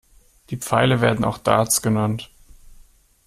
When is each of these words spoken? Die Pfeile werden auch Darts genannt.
Die 0.49 0.57
Pfeile 0.57 0.99
werden 1.01 1.23
auch 1.23 1.37
Darts 1.37 1.83
genannt. 1.83 2.31